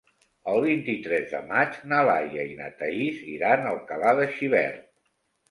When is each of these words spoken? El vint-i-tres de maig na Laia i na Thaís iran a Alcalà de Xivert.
El 0.51 0.55
vint-i-tres 0.67 1.27
de 1.33 1.41
maig 1.51 1.77
na 1.91 1.99
Laia 2.07 2.47
i 2.55 2.57
na 2.63 2.71
Thaís 2.81 3.21
iran 3.35 3.67
a 3.67 3.69
Alcalà 3.75 4.17
de 4.23 4.27
Xivert. 4.35 4.83